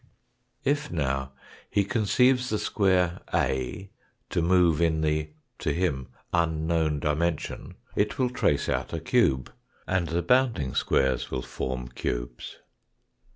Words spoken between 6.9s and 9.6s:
dimension it will trace out a cube,